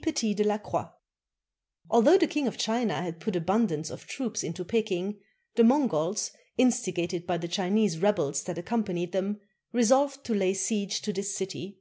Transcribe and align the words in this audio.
PETIS 0.00 0.34
DE 0.36 0.42
LA 0.44 0.56
CROIX 0.56 0.88
Although 1.90 2.16
the 2.16 2.26
King 2.26 2.46
of 2.48 2.56
China 2.56 3.02
had 3.02 3.20
put 3.20 3.36
abundance 3.36 3.90
of 3.90 4.06
troops 4.06 4.42
into 4.42 4.64
Peking, 4.64 5.20
the 5.54 5.64
Mongols, 5.64 6.30
instigated 6.56 7.26
by 7.26 7.36
the 7.36 7.46
Chinese 7.46 7.98
rebels 7.98 8.42
that 8.44 8.56
accompanied 8.56 9.12
them, 9.12 9.42
resolved 9.70 10.24
to 10.24 10.32
lay 10.34 10.54
siege 10.54 11.02
to 11.02 11.12
this 11.12 11.36
city. 11.36 11.80